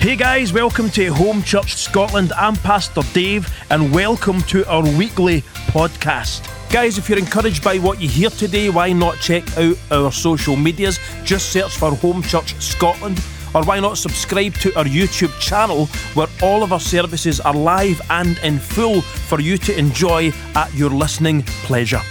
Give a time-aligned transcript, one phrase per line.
[0.00, 2.32] Hey guys, welcome to Home Church Scotland.
[2.34, 6.48] I'm Pastor Dave, and welcome to our weekly podcast.
[6.70, 10.54] Guys, if you're encouraged by what you hear today, why not check out our social
[10.54, 11.00] medias?
[11.24, 13.20] Just search for Home Church Scotland.
[13.56, 18.00] Or why not subscribe to our YouTube channel where all of our services are live
[18.08, 22.02] and in full for you to enjoy at your listening pleasure.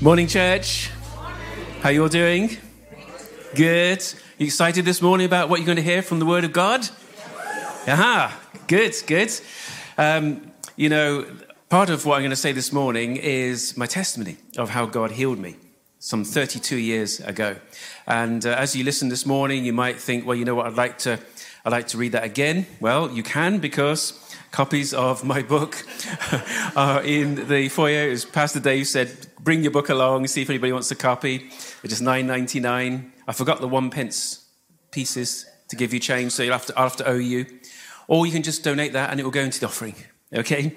[0.00, 0.90] Morning, church.
[1.80, 2.56] How you all doing?
[3.54, 4.02] Good.
[4.42, 6.88] You excited this morning about what you're going to hear from the Word of God?
[7.86, 9.30] Aha, good, good.
[9.96, 11.24] Um, you know,
[11.68, 15.12] part of what I'm going to say this morning is my testimony of how God
[15.12, 15.54] healed me
[16.00, 17.54] some 32 years ago.
[18.08, 20.74] And uh, as you listen this morning, you might think, well, you know what, I'd
[20.74, 21.20] like to,
[21.64, 22.66] I'd like to read that again.
[22.80, 24.18] Well, you can because
[24.50, 25.86] copies of my book
[26.74, 28.10] are in the foyer.
[28.10, 31.38] As Pastor Dave said, bring your book along, see if anybody wants a copy.
[31.38, 33.11] They're just 9.99.
[33.26, 34.48] I forgot the one pence
[34.90, 37.46] pieces to give you change, so you'll have to, I'll have to owe you.
[38.08, 39.94] Or you can just donate that and it will go into the offering.
[40.34, 40.76] Okay?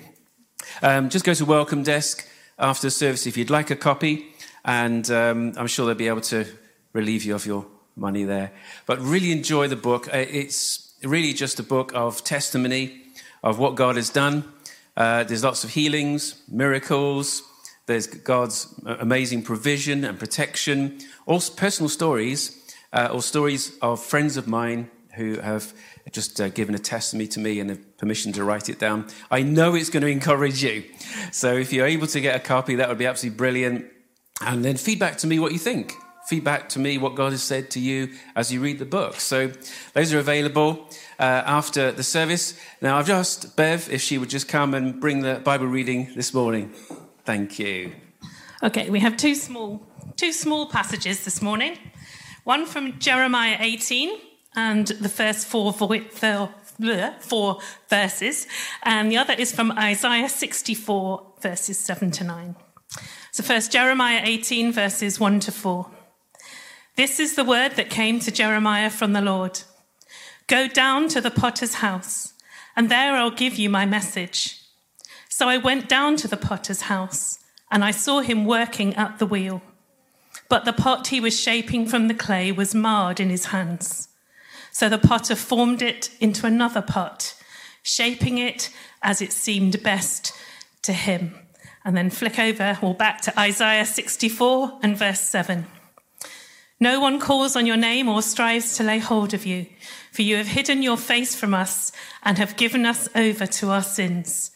[0.82, 4.28] Um, just go to welcome desk after the service if you'd like a copy,
[4.64, 6.46] and um, I'm sure they'll be able to
[6.94, 8.52] relieve you of your money there.
[8.86, 10.08] But really enjoy the book.
[10.08, 13.02] Uh, it's really just a book of testimony
[13.44, 14.52] of what God has done.
[14.98, 17.44] Uh, there's lots of healings, miracles,
[17.86, 22.62] there's God's amazing provision and protection, also personal stories,
[22.94, 25.74] uh, or stories of friends of mine who have
[26.12, 29.08] just uh, given a testimony to me and have permission to write it down.
[29.32, 30.84] I know it's going to encourage you.
[31.32, 33.86] So if you're able to get a copy, that would be absolutely brilliant.
[34.42, 35.94] And then feedback to me what you think.
[36.28, 39.20] Feedback to me what God has said to you as you read the book.
[39.20, 39.52] So
[39.94, 42.60] those are available uh, after the service.
[42.82, 46.34] Now I've asked Bev if she would just come and bring the Bible reading this
[46.34, 46.74] morning.
[47.26, 47.94] Thank you.
[48.62, 49.82] Okay, we have two small,
[50.16, 51.80] two small passages this morning.
[52.44, 54.20] One from Jeremiah 18
[54.56, 57.60] and the first four four
[57.90, 58.48] verses,
[58.84, 62.56] and the other is from Isaiah 64, verses 7 to 9.
[63.32, 65.90] So, first, Jeremiah 18, verses 1 to 4.
[66.96, 69.62] This is the word that came to Jeremiah from the Lord
[70.48, 72.34] Go down to the potter's house,
[72.76, 74.65] and there I'll give you my message.
[75.38, 79.26] So I went down to the potter's house, and I saw him working at the
[79.26, 79.62] wheel.
[80.48, 84.08] But the pot he was shaping from the clay was marred in his hands.
[84.72, 87.36] So the potter formed it into another pot,
[87.84, 88.70] shaping it
[89.04, 90.32] as it seemed best
[90.84, 91.36] to him.
[91.84, 95.66] And then flick over or back to Isaiah 64 and verse 7.
[96.80, 99.66] No one calls on your name or strives to lay hold of you,
[100.14, 101.92] for you have hidden your face from us
[102.24, 104.52] and have given us over to our sins.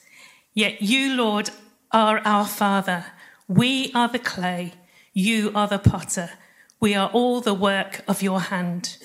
[0.53, 1.51] Yet you, Lord,
[1.91, 3.05] are our Father.
[3.47, 4.73] We are the clay.
[5.13, 6.31] You are the potter.
[6.79, 8.97] We are all the work of your hand.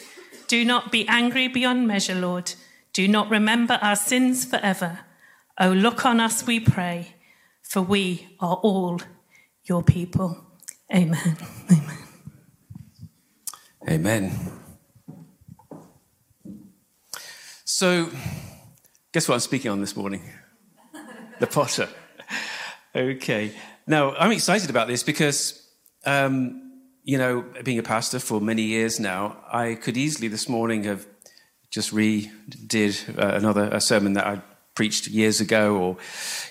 [0.46, 2.52] Do not be angry beyond measure, Lord.
[2.92, 5.00] Do not remember our sins forever.
[5.58, 7.14] Oh, look on us, we pray,
[7.62, 9.00] for we are all
[9.64, 10.44] your people.
[10.94, 11.36] Amen.
[11.70, 11.98] Amen.
[13.88, 14.52] Amen.
[17.64, 18.08] So,
[19.12, 20.22] guess what I'm speaking on this morning?
[21.44, 21.88] The potter.
[22.94, 23.52] Okay.
[23.86, 25.62] Now, I'm excited about this because,
[26.06, 26.72] um,
[27.02, 31.06] you know, being a pastor for many years now, I could easily this morning have
[31.70, 34.40] just redid uh, another a sermon that I
[34.74, 35.96] preached years ago or,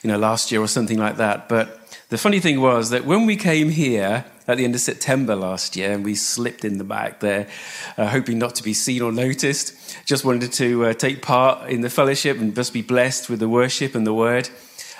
[0.03, 1.49] you know, last year or something like that.
[1.49, 5.35] But the funny thing was that when we came here at the end of September
[5.35, 7.47] last year, and we slipped in the back there,
[7.97, 9.73] uh, hoping not to be seen or noticed,
[10.05, 13.49] just wanted to uh, take part in the fellowship and just be blessed with the
[13.49, 14.49] worship and the word.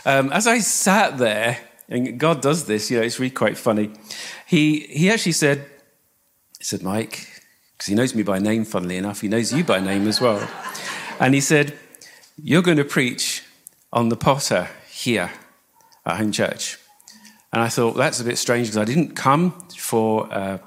[0.06, 3.92] Um, as I sat there, and God does this, you know, it's really quite funny.
[4.46, 5.66] He, he actually said,
[6.58, 7.28] he said, Mike,
[7.74, 10.48] because he knows me by name, funnily enough, he knows you by name as well.
[11.20, 11.78] And he said,
[12.38, 13.44] You're going to preach
[13.94, 15.32] on the potter here
[16.06, 16.78] at Home Church.
[17.54, 20.58] And I thought, that's a bit strange because I didn't come for uh,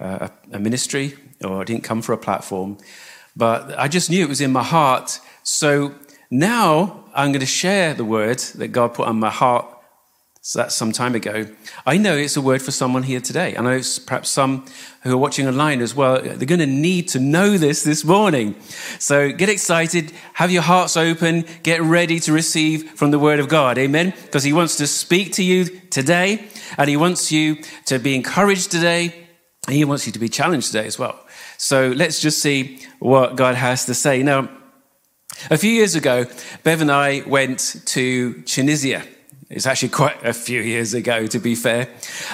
[0.00, 1.14] a, a ministry
[1.44, 2.78] or I didn't come for a platform,
[3.34, 5.18] but I just knew it was in my heart.
[5.42, 5.94] So
[6.30, 9.66] now I'm going to share the word that God put on my heart
[10.54, 11.46] that's some time ago.
[11.84, 13.56] I know it's a word for someone here today.
[13.56, 14.64] I know it's perhaps some
[15.02, 16.22] who are watching online as well.
[16.22, 18.54] They're going to need to know this this morning.
[19.00, 23.48] So get excited, have your hearts open, get ready to receive from the word of
[23.48, 23.76] God.
[23.76, 24.14] Amen.
[24.22, 26.46] Because he wants to speak to you today
[26.78, 27.56] and he wants you
[27.86, 29.12] to be encouraged today
[29.66, 31.18] and he wants you to be challenged today as well.
[31.58, 34.22] So let's just see what God has to say.
[34.22, 34.48] Now,
[35.50, 36.26] a few years ago,
[36.62, 39.02] Bev and I went to Tunisia.
[39.48, 41.88] It's actually quite a few years ago, to be fair.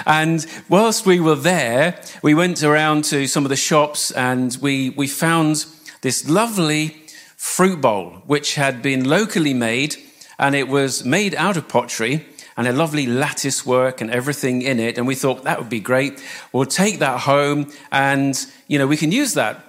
[0.05, 4.89] And whilst we were there, we went around to some of the shops and we,
[4.91, 5.65] we found
[6.01, 7.03] this lovely
[7.37, 9.95] fruit bowl, which had been locally made,
[10.39, 12.25] and it was made out of pottery
[12.57, 14.97] and a lovely lattice work and everything in it.
[14.97, 16.23] And we thought that would be great.
[16.51, 18.35] We'll take that home and,
[18.67, 19.59] you know, we can use that.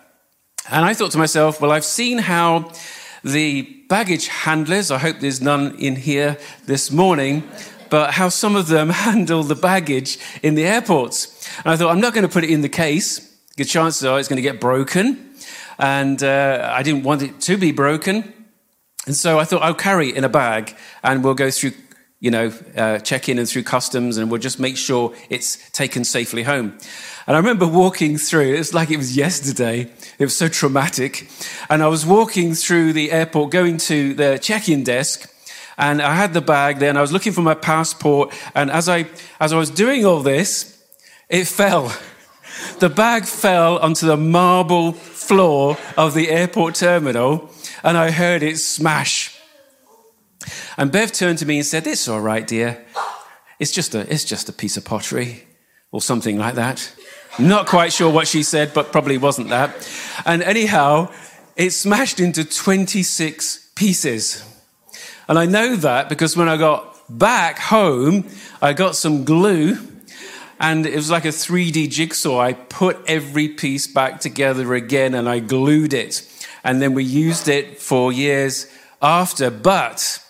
[0.70, 2.72] And I thought to myself, well, I've seen how
[3.24, 7.48] the baggage handlers, I hope there's none in here this morning,
[7.90, 11.48] but how some of them handle the baggage in the airports.
[11.58, 13.32] And I thought, I'm not going to put it in the case.
[13.56, 15.34] Good chances are it's going to get broken
[15.78, 18.32] and uh, I didn't want it to be broken.
[19.06, 21.72] And so I thought I'll carry it in a bag and we'll go through,
[22.20, 26.04] you know, uh, check in and through customs and we'll just make sure it's taken
[26.04, 26.78] safely home.
[27.26, 29.90] And I remember walking through, it's like it was yesterday.
[30.18, 31.28] It was so traumatic.
[31.68, 35.30] And I was walking through the airport, going to the check in desk,
[35.76, 38.32] and I had the bag there and I was looking for my passport.
[38.54, 39.06] And as I,
[39.40, 40.82] as I was doing all this,
[41.28, 41.92] it fell.
[42.78, 47.50] The bag fell onto the marble floor of the airport terminal
[47.82, 49.33] and I heard it smash.
[50.76, 52.84] And Bev turned to me and said, It's all right, dear.
[53.58, 55.44] It's just a, it's just a piece of pottery
[55.92, 56.92] or something like that.
[57.38, 59.88] Not quite sure what she said, but probably wasn't that.
[60.24, 61.12] And anyhow,
[61.56, 64.44] it smashed into 26 pieces.
[65.28, 68.28] And I know that because when I got back home,
[68.60, 69.78] I got some glue
[70.60, 72.40] and it was like a 3D jigsaw.
[72.40, 76.28] I put every piece back together again and I glued it.
[76.62, 78.66] And then we used it for years
[79.02, 80.23] after, but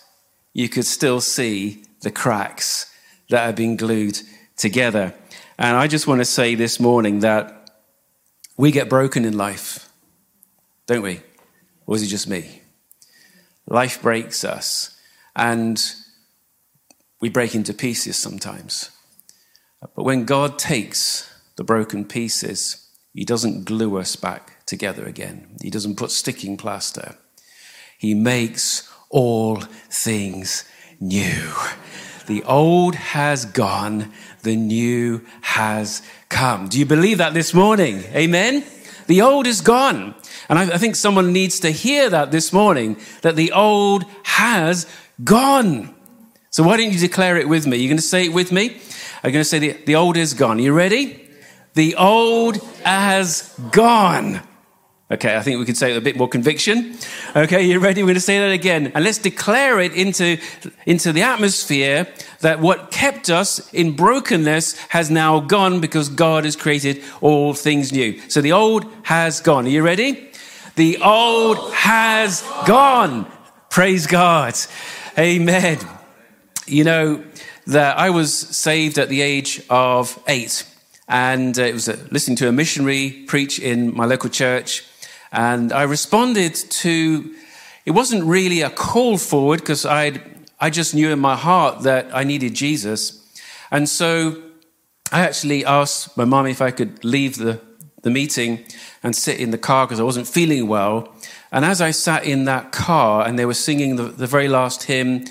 [0.55, 2.89] you could still see the cracks
[3.29, 4.17] that had been glued
[4.55, 5.13] together.
[5.59, 7.69] And I just want to say this morning that
[8.55, 9.89] we get broken in life,
[10.87, 11.19] don't we?
[11.85, 12.61] Or is it just me?
[13.67, 14.97] Life breaks us,
[15.35, 15.83] and
[17.19, 18.91] we break into pieces sometimes.
[19.81, 25.69] But when God takes the broken pieces, He doesn't glue us back together again, He
[25.69, 27.15] doesn't put sticking plaster.
[27.97, 29.57] He makes all
[29.89, 30.65] things
[30.99, 31.51] new.
[32.27, 34.11] The old has gone,
[34.43, 36.67] the new has come.
[36.67, 38.03] Do you believe that this morning?
[38.13, 38.63] Amen?
[39.07, 40.15] The old is gone.
[40.49, 44.87] And I, think someone needs to hear that this morning that the old has
[45.23, 45.93] gone.
[46.49, 47.77] So why don't you declare it with me?
[47.77, 48.77] You're going to say it with me?
[49.23, 50.57] I'm going to say the, the old is gone.
[50.57, 51.29] Are you ready?
[51.73, 54.41] The old has gone.
[55.11, 56.97] Okay, I think we could say it with a bit more conviction.
[57.35, 58.01] Okay, you ready?
[58.01, 58.91] We're going to say that again.
[58.95, 60.39] And let's declare it into,
[60.87, 62.07] into the atmosphere
[62.39, 67.91] that what kept us in brokenness has now gone because God has created all things
[67.91, 68.19] new.
[68.29, 69.67] So the old has gone.
[69.67, 70.31] Are you ready?
[70.75, 73.31] The old has gone.
[73.69, 74.55] Praise God.
[75.19, 75.77] Amen.
[76.65, 77.23] You know,
[77.67, 80.65] that I was saved at the age of eight.
[81.07, 84.83] And uh, it was listening to a missionary preach in my local church.
[85.35, 87.35] And I responded to,
[87.85, 90.21] it wasn't really a call forward because I
[90.59, 93.21] I just knew in my heart that I needed Jesus.
[93.71, 94.41] And so
[95.11, 97.59] I actually asked my mom if I could leave the,
[98.03, 98.63] the meeting
[99.03, 101.13] and sit in the car because I wasn't feeling well.
[101.51, 104.83] And as I sat in that car and they were singing the, the very last
[104.83, 105.25] hymn,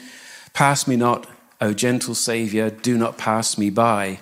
[0.52, 1.26] Pass Me Not,
[1.62, 4.18] O gentle Saviour, do not pass me by,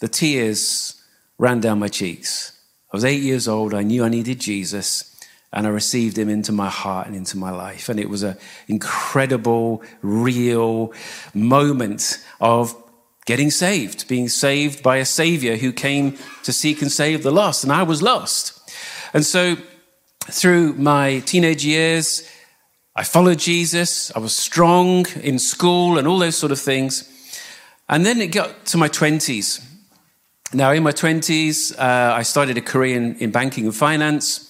[0.00, 1.02] the tears
[1.36, 2.58] ran down my cheeks.
[2.90, 3.74] I was eight years old.
[3.74, 5.14] I knew I needed Jesus
[5.52, 7.88] and I received him into my heart and into my life.
[7.88, 8.36] And it was an
[8.66, 10.92] incredible, real
[11.34, 12.76] moment of
[13.24, 17.64] getting saved, being saved by a savior who came to seek and save the lost.
[17.64, 18.58] And I was lost.
[19.14, 19.56] And so
[20.24, 22.28] through my teenage years,
[22.94, 24.14] I followed Jesus.
[24.14, 27.08] I was strong in school and all those sort of things.
[27.88, 29.64] And then it got to my 20s.
[30.52, 34.47] Now, in my 20s, uh, I started a career in, in banking and finance.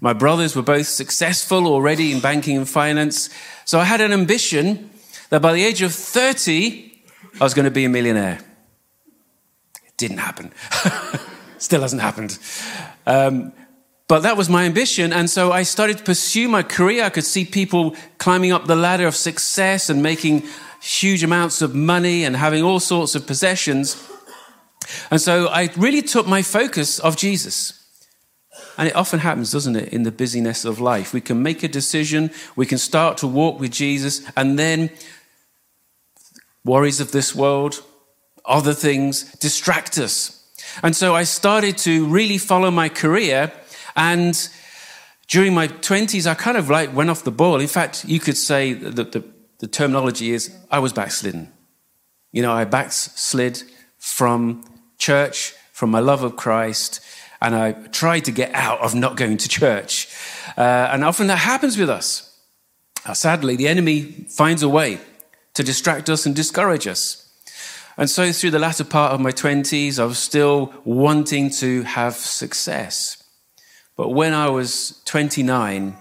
[0.00, 3.30] My brothers were both successful already in banking and finance.
[3.64, 4.90] So I had an ambition
[5.30, 7.02] that by the age of 30,
[7.40, 8.38] I was going to be a millionaire.
[9.84, 10.52] It didn't happen.
[11.58, 12.38] Still hasn't happened.
[13.06, 13.52] Um,
[14.06, 15.12] but that was my ambition.
[15.12, 17.04] And so I started to pursue my career.
[17.04, 20.44] I could see people climbing up the ladder of success and making
[20.80, 24.02] huge amounts of money and having all sorts of possessions.
[25.10, 27.77] And so I really took my focus of Jesus.
[28.76, 31.12] And it often happens, doesn't it, in the busyness of life?
[31.12, 34.90] We can make a decision, we can start to walk with Jesus, and then
[36.64, 37.82] worries of this world,
[38.44, 40.34] other things distract us.
[40.82, 43.52] And so I started to really follow my career.
[43.96, 44.48] And
[45.28, 47.60] during my 20s, I kind of like went off the ball.
[47.60, 49.24] In fact, you could say that the,
[49.58, 51.52] the terminology is I was backslidden.
[52.32, 53.62] You know, I backslid
[53.98, 54.64] from
[54.98, 57.00] church, from my love of Christ,
[57.40, 60.08] And I tried to get out of not going to church.
[60.56, 62.36] Uh, and often that happens with us.
[63.06, 65.00] Uh, sadly, the enemy finds a way
[65.54, 67.24] to distract us and discourage us.
[67.96, 72.14] And so, through the latter part of my 20s, I was still wanting to have
[72.14, 73.22] success.
[73.96, 75.96] But when I was 29,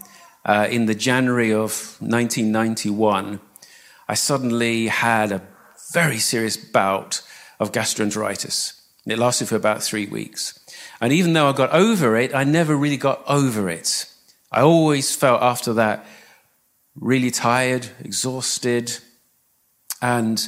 [0.46, 3.39] uh, in the January of 1991,
[4.08, 5.41] I suddenly had a
[5.91, 7.22] very serious bout
[7.60, 8.79] of gastroenteritis.
[9.06, 10.60] It lasted for about three weeks.
[11.00, 14.06] And even though I got over it, I never really got over it.
[14.51, 16.06] I always felt after that
[16.96, 18.98] really tired, exhausted.
[20.01, 20.46] And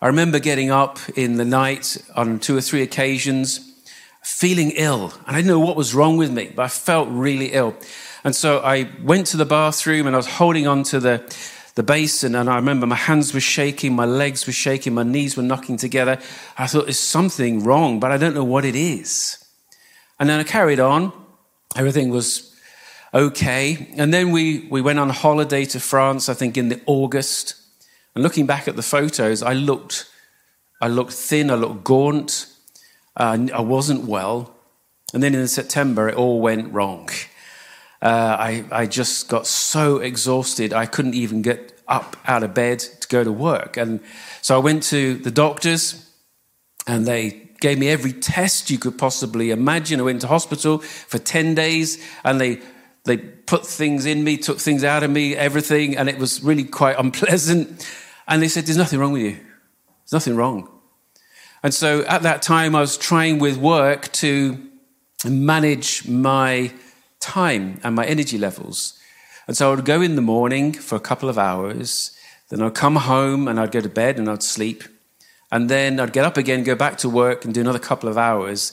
[0.00, 3.72] I remember getting up in the night on two or three occasions,
[4.22, 5.12] feeling ill.
[5.26, 7.76] And I didn't know what was wrong with me, but I felt really ill.
[8.24, 11.36] And so I went to the bathroom and I was holding on to the,
[11.74, 12.34] the basin.
[12.34, 15.76] And I remember my hands were shaking, my legs were shaking, my knees were knocking
[15.76, 16.18] together.
[16.56, 19.43] I thought, there's something wrong, but I don't know what it is.
[20.18, 21.12] And then I carried on.
[21.76, 22.54] Everything was
[23.12, 23.88] okay.
[23.96, 27.54] And then we, we went on holiday to France, I think in the August.
[28.14, 30.08] And looking back at the photos, I looked,
[30.80, 32.46] I looked thin, I looked gaunt,
[33.16, 34.54] I wasn't well.
[35.12, 37.08] And then in September, it all went wrong.
[38.02, 42.78] Uh, I, I just got so exhausted, I couldn't even get up out of bed
[42.80, 43.76] to go to work.
[43.76, 44.00] And
[44.42, 46.08] so I went to the doctors,
[46.86, 49.98] and they gave me every test you could possibly imagine.
[49.98, 52.60] I went to hospital for 10 days, and they
[53.04, 56.64] they put things in me, took things out of me, everything, and it was really
[56.64, 57.88] quite unpleasant.
[58.28, 59.32] And they said, There's nothing wrong with you.
[59.32, 60.68] There's nothing wrong.
[61.62, 64.58] And so at that time, I was trying with work to
[65.24, 66.70] manage my
[67.18, 68.98] time and my energy levels.
[69.46, 72.10] And so I would go in the morning for a couple of hours,
[72.50, 74.84] then I'd come home and I'd go to bed and I'd sleep.
[75.54, 78.18] And then I'd get up again, go back to work and do another couple of
[78.18, 78.72] hours.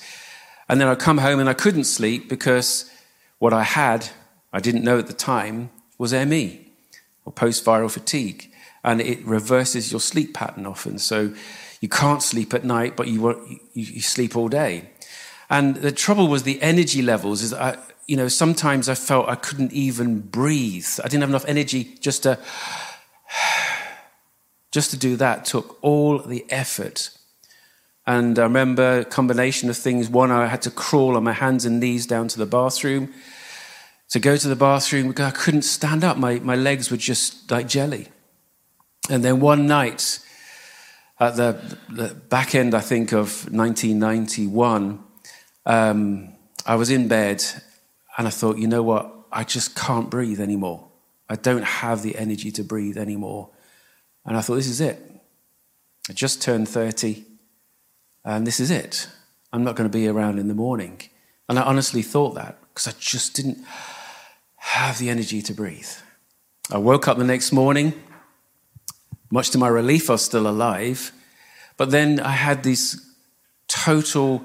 [0.68, 2.90] And then I'd come home and I couldn't sleep because
[3.38, 4.10] what I had
[4.52, 5.70] I didn't know at the time
[6.00, 6.68] was ME,
[7.24, 8.52] or post viral fatigue.
[8.84, 10.98] And it reverses your sleep pattern often.
[10.98, 11.36] So
[11.82, 14.90] you can't sleep at night, but you, you, sleep all day.
[15.52, 19.36] And the trouble was the energy levels is I, you know, sometimes I felt I
[19.36, 20.88] couldn't even breathe.
[21.04, 22.40] I didn't have enough energy just to,
[24.72, 27.10] just to do that took all the effort.
[28.08, 30.10] And I remember a combination of things.
[30.10, 33.14] One, I had to crawl on my hands and knees down to the bathroom
[34.10, 35.10] to go to the bathroom.
[35.10, 36.18] because I couldn't stand up.
[36.18, 38.08] My, my legs were just like jelly.
[39.10, 40.20] And then one night,
[41.20, 45.04] at the, the back end, I think, of 1991,
[45.66, 46.34] um,
[46.66, 47.44] I was in bed
[48.18, 49.14] and I thought, you know what?
[49.32, 50.88] I just can't breathe anymore.
[51.30, 53.50] I don't have the energy to breathe anymore.
[54.26, 55.00] And I thought, this is it.
[56.10, 57.26] I just turned 30,
[58.26, 59.08] and this is it.
[59.54, 61.02] I'm not going to be around in the morning.
[61.50, 63.60] And I honestly thought that because I just didn't
[64.56, 65.90] have the energy to breathe.
[66.72, 67.94] I woke up the next morning.
[69.30, 71.12] Much to my relief, I was still alive.
[71.78, 73.06] But then I had these
[73.68, 74.44] total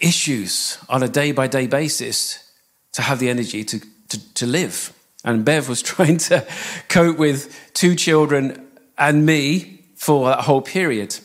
[0.00, 2.52] issues on a day by day basis
[2.92, 4.92] to have the energy to, to, to live.
[5.28, 6.46] And Bev was trying to
[6.88, 8.66] cope with two children
[8.96, 11.18] and me for that whole period.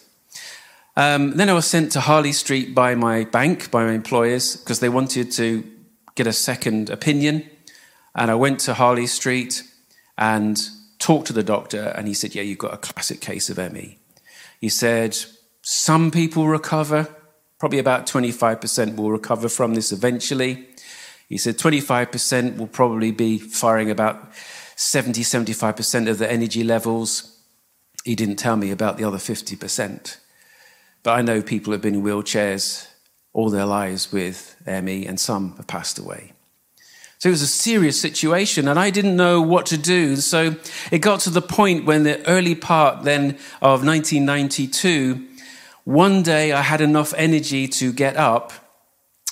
[0.97, 4.81] Um, then I was sent to Harley Street by my bank, by my employers, because
[4.81, 5.63] they wanted to
[6.15, 7.49] get a second opinion.
[8.13, 9.63] And I went to Harley Street
[10.17, 10.61] and
[10.99, 13.97] talked to the doctor, and he said, Yeah, you've got a classic case of ME.
[14.59, 15.17] He said,
[15.61, 17.07] Some people recover,
[17.57, 20.67] probably about 25% will recover from this eventually.
[21.33, 24.33] He said 25% will probably be firing about
[24.75, 27.39] 70, 75% of the energy levels.
[28.03, 30.17] He didn't tell me about the other 50%.
[31.01, 32.87] But I know people have been in wheelchairs
[33.33, 36.33] all their lives with ME, and some have passed away.
[37.17, 40.17] So it was a serious situation, and I didn't know what to do.
[40.17, 40.57] So
[40.91, 45.29] it got to the point when the early part then of 1992,
[45.83, 48.53] one day I had enough energy to get up,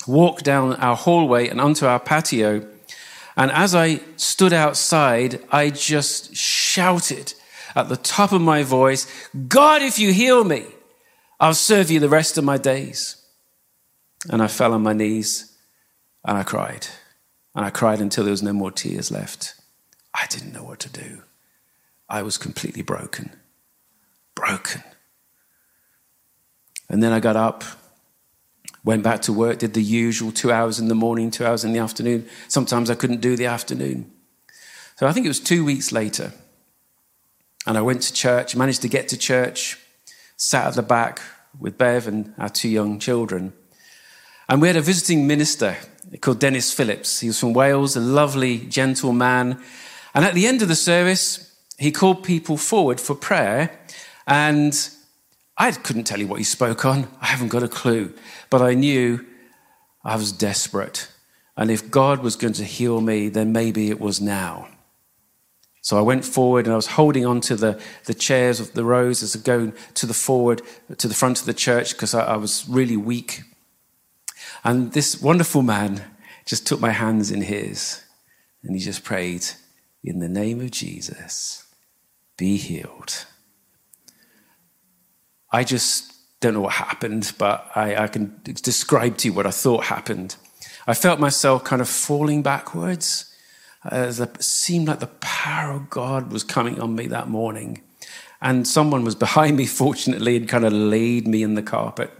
[0.06, 2.66] walk down our hallway and onto our patio.
[3.36, 7.34] And as I stood outside, I just shouted
[7.74, 9.06] at the top of my voice,
[9.48, 10.66] God, if you heal me,
[11.40, 13.16] I'll serve you the rest of my days.
[14.30, 15.56] And I fell on my knees
[16.24, 16.86] and I cried.
[17.54, 19.54] And I cried until there was no more tears left.
[20.14, 21.22] I didn't know what to do.
[22.08, 23.30] I was completely broken.
[24.34, 24.82] Broken.
[26.88, 27.64] And then I got up,
[28.84, 31.72] went back to work, did the usual two hours in the morning, two hours in
[31.72, 32.28] the afternoon.
[32.48, 34.10] Sometimes I couldn't do the afternoon.
[34.96, 36.32] So I think it was two weeks later.
[37.66, 39.78] And I went to church, managed to get to church,
[40.36, 41.20] sat at the back
[41.58, 43.52] with Bev and our two young children.
[44.48, 45.76] And we had a visiting minister
[46.20, 47.20] called Dennis Phillips.
[47.20, 49.62] He was from Wales, a lovely, gentle man.
[50.14, 53.78] And at the end of the service, he called people forward for prayer.
[54.26, 54.74] And
[55.56, 57.08] I couldn't tell you what he spoke on.
[57.20, 58.14] I haven't got a clue.
[58.50, 59.24] But I knew
[60.04, 61.08] I was desperate.
[61.56, 64.68] And if God was going to heal me, then maybe it was now.
[65.82, 68.84] So I went forward and I was holding on to the, the chairs of the
[68.84, 70.62] rows as I go to the forward,
[70.96, 73.42] to the front of the church, because I, I was really weak.
[74.64, 76.04] And this wonderful man
[76.46, 78.02] just took my hands in his
[78.62, 79.44] and he just prayed,
[80.04, 81.66] In the name of Jesus,
[82.36, 83.26] be healed.
[85.52, 89.50] I just don't know what happened, but I, I can describe to you what I
[89.50, 90.36] thought happened.
[90.86, 93.32] I felt myself kind of falling backwards
[93.84, 97.82] as it seemed like the power of God was coming on me that morning.
[98.40, 102.10] And someone was behind me, fortunately, and kind of laid me in the carpet.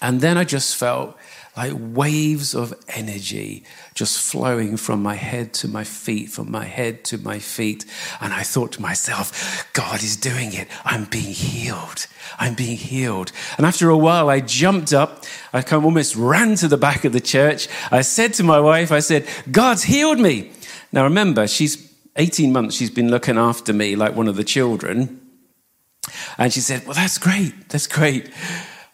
[0.00, 1.16] And then I just felt
[1.56, 3.62] like waves of energy
[3.94, 7.84] just flowing from my head to my feet, from my head to my feet.
[8.22, 10.68] And I thought to myself, God is doing it.
[10.84, 12.06] I'm being healed.
[12.38, 13.32] I'm being healed.
[13.58, 15.24] And after a while, I jumped up.
[15.52, 17.68] I kind of almost ran to the back of the church.
[17.90, 20.52] I said to my wife, I said, God's healed me.
[20.90, 25.20] Now remember, she's 18 months, she's been looking after me like one of the children.
[26.38, 27.68] And she said, Well, that's great.
[27.68, 28.30] That's great.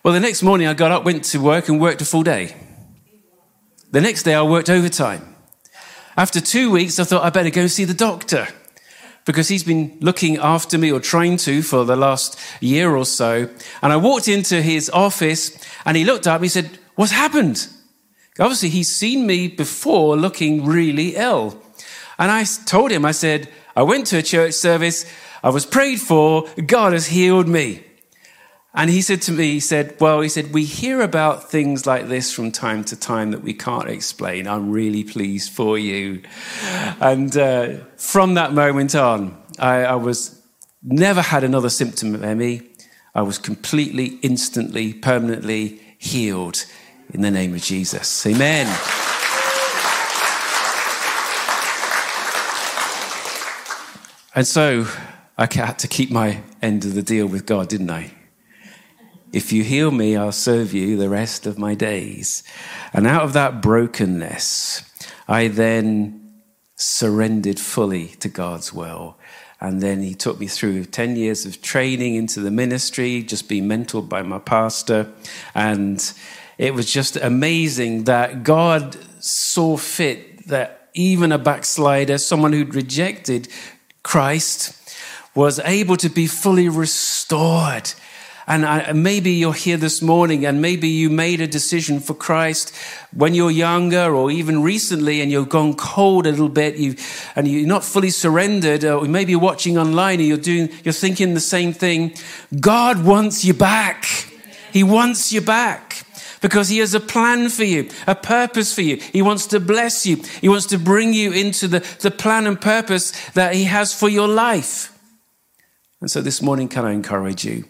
[0.09, 2.57] Well, the next morning I got up, went to work, and worked a full day.
[3.91, 5.37] The next day I worked overtime.
[6.17, 8.49] After two weeks, I thought I'd better go see the doctor
[9.27, 13.51] because he's been looking after me or trying to for the last year or so.
[13.83, 17.69] And I walked into his office and he looked up and he said, What's happened?
[18.41, 21.63] Obviously, he's seen me before looking really ill.
[22.19, 25.05] And I told him, I said, I went to a church service,
[25.45, 27.83] I was prayed for, God has healed me.
[28.79, 32.07] And he said to me, he said, Well, he said, we hear about things like
[32.07, 34.47] this from time to time that we can't explain.
[34.47, 36.23] I'm really pleased for you.
[37.01, 40.41] And uh, from that moment on, I, I, was
[40.81, 42.71] never had another symptom of ME.
[43.17, 46.65] I was completely, instantly, permanently healed
[47.13, 48.25] in the name of Jesus.
[48.29, 48.67] Amen.
[54.37, 54.87] And so
[55.37, 58.13] I had to keep my end of the deal with God, didn't I?
[59.33, 62.43] If you heal me, I'll serve you the rest of my days.
[62.93, 64.83] And out of that brokenness,
[65.29, 66.43] I then
[66.77, 69.19] surrendered fully to God's will.
[69.61, 73.65] And then he took me through 10 years of training into the ministry, just being
[73.65, 75.13] mentored by my pastor.
[75.55, 76.13] And
[76.57, 83.49] it was just amazing that God saw fit that even a backslider, someone who'd rejected
[84.03, 84.75] Christ,
[85.35, 87.93] was able to be fully restored
[88.49, 92.75] and I, maybe you're here this morning and maybe you made a decision for Christ
[93.15, 96.97] when you're younger or even recently and you've gone cold a little bit you,
[97.37, 101.35] and you're not fully surrendered or maybe you're watching online and you're doing, you're thinking
[101.35, 102.15] the same thing.
[102.59, 104.07] God wants you back.
[104.73, 106.07] He wants you back
[106.41, 108.97] because he has a plan for you, a purpose for you.
[108.97, 110.23] He wants to bless you.
[110.41, 114.09] He wants to bring you into the, the plan and purpose that he has for
[114.09, 114.99] your life.
[116.01, 117.65] And so this morning, can I encourage you?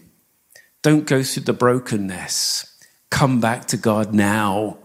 [0.83, 2.79] Don't go through the brokenness.
[3.11, 4.79] Come back to God now.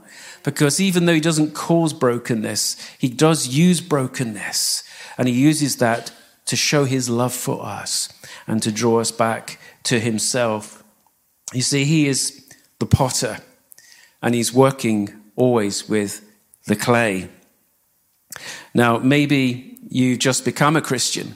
[0.43, 4.83] Because even though He doesn't cause brokenness, He does use brokenness.
[5.17, 6.11] And He uses that
[6.45, 8.09] to show His love for us
[8.47, 10.83] and to draw us back to Himself.
[11.53, 13.37] You see, He is the potter
[14.21, 16.25] and He's working always with
[16.65, 17.29] the clay.
[18.73, 21.35] Now, maybe you've just become a Christian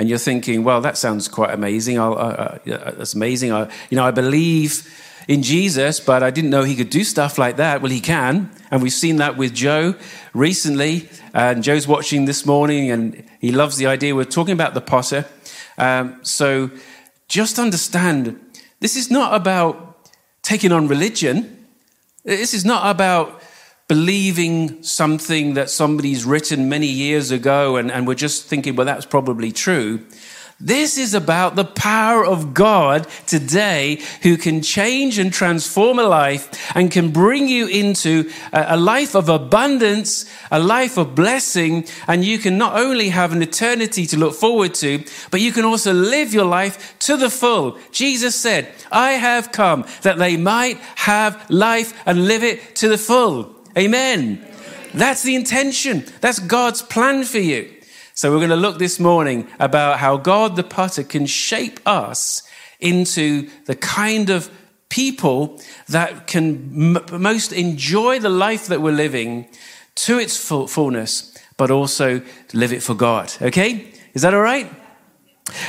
[0.00, 1.98] and you're thinking, well, that sounds quite amazing.
[1.98, 3.52] Uh, uh, that's amazing.
[3.52, 4.90] I, you know, I believe
[5.28, 7.82] in Jesus, but I didn't know he could do stuff like that.
[7.82, 8.50] Well, he can.
[8.70, 9.94] And we've seen that with Joe
[10.32, 11.10] recently.
[11.34, 14.14] And Joe's watching this morning and he loves the idea.
[14.14, 15.26] We're talking about the potter.
[15.76, 16.70] Um, so
[17.28, 18.40] just understand
[18.80, 20.08] this is not about
[20.40, 21.66] taking on religion.
[22.24, 23.39] This is not about
[23.90, 29.04] believing something that somebody's written many years ago and, and we're just thinking, well, that's
[29.04, 29.98] probably true.
[30.60, 36.70] This is about the power of God today who can change and transform a life
[36.76, 41.84] and can bring you into a, life of abundance, a life of blessing.
[42.06, 45.64] And you can not only have an eternity to look forward to, but you can
[45.64, 47.76] also live your life to the full.
[47.90, 52.98] Jesus said, I have come that they might have life and live it to the
[52.98, 53.56] full.
[53.76, 54.44] Amen.
[54.92, 56.04] That's the intention.
[56.20, 57.72] That's God's plan for you.
[58.14, 62.42] So we're going to look this morning about how God the potter can shape us
[62.80, 64.50] into the kind of
[64.88, 69.48] people that can m- most enjoy the life that we're living
[69.94, 72.20] to its full- fullness, but also
[72.52, 73.32] live it for God.
[73.40, 73.92] Okay?
[74.14, 74.70] Is that all right?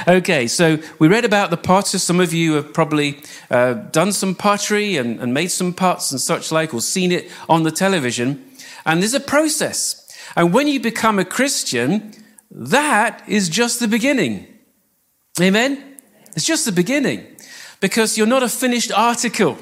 [0.07, 1.99] Okay, so we read about the potter.
[1.99, 6.19] Some of you have probably uh, done some pottery and, and made some pots and
[6.19, 8.43] such like, or seen it on the television.
[8.85, 9.97] And there's a process.
[10.35, 12.13] And when you become a Christian,
[12.49, 14.47] that is just the beginning.
[15.39, 15.97] Amen?
[16.35, 17.25] It's just the beginning
[17.79, 19.57] because you're not a finished article.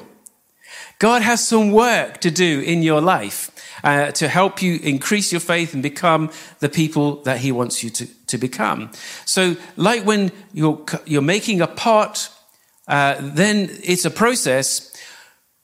[0.98, 3.49] God has some work to do in your life
[3.82, 7.90] uh, to help you increase your faith and become the people that He wants you
[7.90, 8.90] to, to become.
[9.24, 12.28] So, like when you're, you're making a pot,
[12.88, 14.86] uh, then it's a process.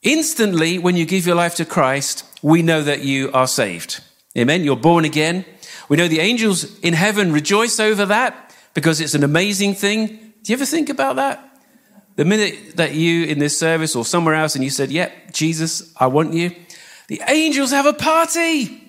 [0.01, 4.01] Instantly, when you give your life to Christ, we know that you are saved.
[4.37, 4.63] Amen.
[4.63, 5.45] You're born again.
[5.89, 10.07] We know the angels in heaven rejoice over that because it's an amazing thing.
[10.43, 11.43] Do you ever think about that?
[12.15, 15.31] The minute that you in this service or somewhere else and you said, Yep, yeah,
[15.31, 16.51] Jesus, I want you,
[17.07, 18.83] the angels have a party.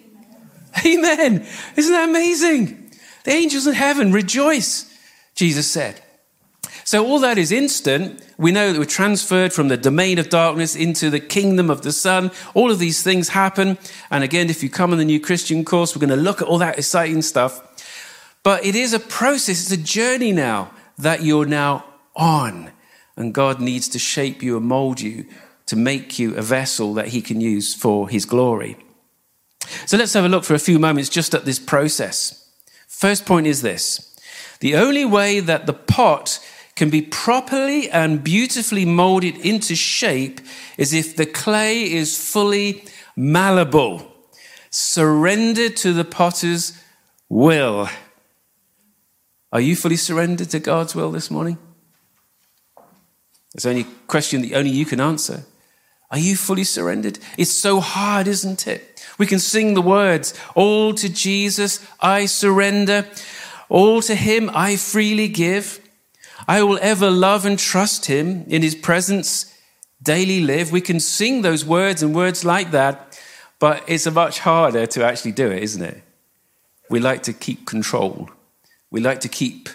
[0.84, 1.46] Amen.
[1.76, 2.90] Isn't that amazing?
[3.24, 4.92] The angels in heaven rejoice,
[5.34, 6.00] Jesus said.
[6.84, 8.24] So all that is instant.
[8.38, 11.92] We know that we're transferred from the domain of darkness into the kingdom of the
[11.92, 12.30] Son.
[12.54, 13.76] All of these things happen.
[14.10, 16.48] And again, if you come on the new Christian course, we're going to look at
[16.48, 17.60] all that exciting stuff.
[18.42, 21.84] But it is a process, it's a journey now that you're now
[22.16, 22.72] on.
[23.16, 25.26] And God needs to shape you and mold you
[25.68, 28.76] to make you a vessel that He can use for His glory.
[29.86, 32.50] So let's have a look for a few moments just at this process.
[32.86, 34.16] First point is this
[34.60, 36.40] the only way that the pot
[36.74, 40.40] can be properly and beautifully molded into shape
[40.76, 42.84] is if the clay is fully
[43.16, 44.06] malleable,
[44.70, 46.80] surrendered to the potter's
[47.28, 47.88] will.
[49.52, 51.58] Are you fully surrendered to God's will this morning?
[53.54, 55.44] It's only a question that only you can answer.
[56.10, 57.18] Are you fully surrendered?
[57.36, 59.04] It's so hard, isn't it?
[59.18, 63.06] We can sing the words, All to Jesus I surrender,
[63.68, 65.80] all to Him I freely give.
[66.46, 69.52] I will ever love and trust him in his presence,
[70.02, 70.70] daily live.
[70.70, 73.20] We can sing those words and words like that,
[73.58, 76.02] but it's much harder to actually do it, isn't it?
[76.90, 78.30] We like to keep control.
[78.90, 79.68] We like to keep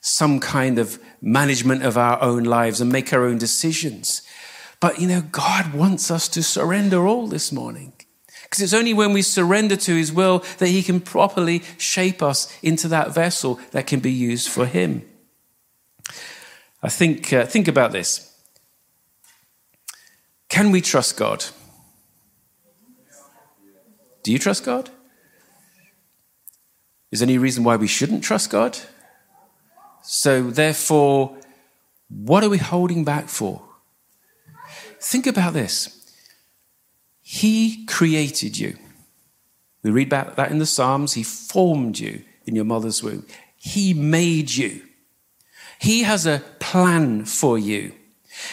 [0.00, 4.22] some kind of management of our own lives and make our own decisions.
[4.80, 7.92] But you know, God wants us to surrender all this morning.
[8.42, 12.56] Because it's only when we surrender to His will that He can properly shape us
[12.62, 15.02] into that vessel that can be used for Him.
[16.82, 18.32] I think, uh, think about this.
[20.48, 21.44] Can we trust God?
[24.22, 24.90] Do you trust God?
[27.10, 28.78] Is there any reason why we shouldn't trust God?
[30.02, 31.36] So, therefore,
[32.08, 33.67] what are we holding back for?
[35.00, 35.94] Think about this.
[37.22, 38.76] He created you.
[39.82, 41.14] We read about that in the Psalms.
[41.14, 43.26] He formed you in your mother's womb.
[43.56, 44.82] He made you.
[45.78, 47.92] He has a plan for you.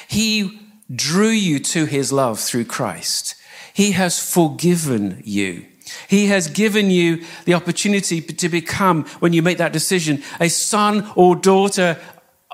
[0.08, 0.60] He
[0.94, 3.36] drew you to his love through Christ.
[3.74, 5.66] He has forgiven you.
[6.08, 11.10] He has given you the opportunity to become, when you make that decision, a son
[11.16, 12.00] or daughter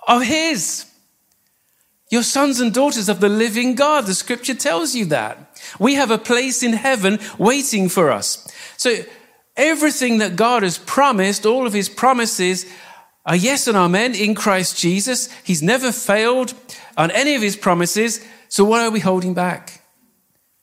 [0.07, 0.90] of his.
[2.11, 4.05] Your sons and daughters of the living God.
[4.05, 5.59] The scripture tells you that.
[5.79, 8.47] We have a place in heaven waiting for us.
[8.77, 8.97] So
[9.57, 12.67] everything that God has promised, all of his promises
[13.25, 15.29] a yes and amen in Christ Jesus.
[15.43, 16.53] He's never failed
[16.97, 18.25] on any of his promises.
[18.49, 19.81] So why are we holding back?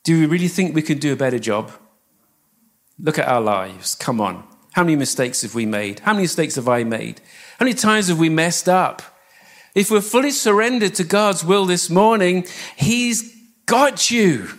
[0.03, 1.71] Do we really think we can do a better job?
[2.99, 3.95] Look at our lives.
[3.95, 4.43] Come on.
[4.73, 5.99] How many mistakes have we made?
[6.01, 7.21] How many mistakes have I made?
[7.57, 9.01] How many times have we messed up?
[9.75, 14.49] If we're fully surrendered to God's will this morning, He's got you.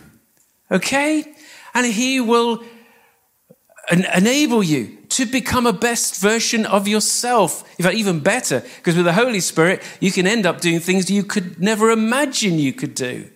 [0.71, 1.25] Okay?
[1.73, 2.63] And He will
[3.91, 7.63] enable you to become a best version of yourself.
[7.77, 11.11] In fact, even better, because with the Holy Spirit, you can end up doing things
[11.11, 13.29] you could never imagine you could do.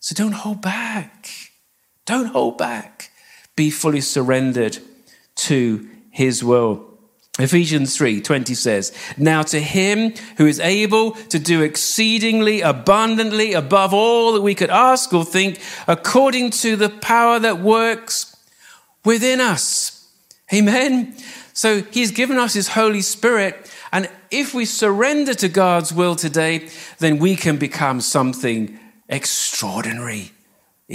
[0.00, 1.28] So don't hold back.
[2.06, 3.10] Don't hold back.
[3.56, 4.78] Be fully surrendered
[5.36, 6.95] to His will.
[7.38, 13.92] Ephesians 3 20 says, Now to him who is able to do exceedingly abundantly above
[13.92, 18.36] all that we could ask or think, according to the power that works
[19.04, 20.10] within us.
[20.52, 21.14] Amen.
[21.52, 23.70] So he's given us his Holy Spirit.
[23.92, 26.68] And if we surrender to God's will today,
[26.98, 30.32] then we can become something extraordinary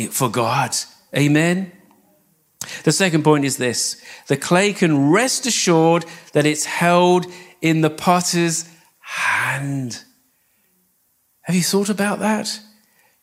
[0.09, 0.75] for God.
[1.15, 1.71] Amen.
[2.83, 7.25] The second point is this the clay can rest assured that it's held
[7.61, 8.69] in the potter's
[8.99, 10.03] hand.
[11.43, 12.59] Have you thought about that?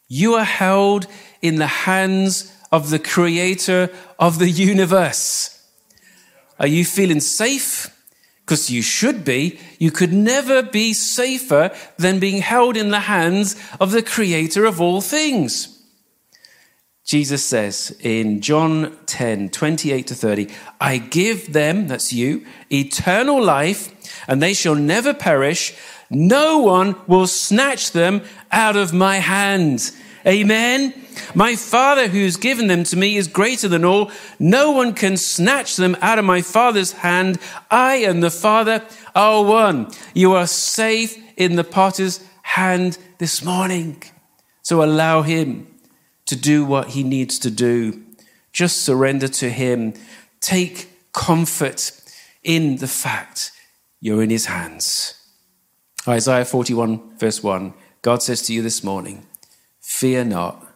[0.09, 1.07] You are held
[1.42, 5.55] in the hands of the creator of the universe.
[6.59, 7.94] Are you feeling safe?
[8.40, 9.61] Because you should be.
[9.79, 14.81] You could never be safer than being held in the hands of the creator of
[14.81, 15.77] all things.
[17.08, 23.90] Jesus says in John 10, 28 to 30, I give them, that's you, eternal life,
[24.28, 25.74] and they shall never perish.
[26.10, 28.20] No one will snatch them
[28.52, 29.90] out of my hand.
[30.26, 30.92] Amen.
[31.34, 34.12] My Father who's given them to me is greater than all.
[34.38, 37.38] No one can snatch them out of my Father's hand.
[37.70, 39.90] I and the Father are one.
[40.12, 44.02] You are safe in the potter's hand this morning.
[44.60, 45.68] So allow him
[46.28, 48.02] to do what he needs to do.
[48.52, 49.94] Just surrender to him.
[50.40, 51.90] Take comfort
[52.42, 53.50] in the fact
[54.00, 55.14] you're in his hands.
[56.06, 59.26] Isaiah 41, verse 1 God says to you this morning,
[59.80, 60.66] Fear not,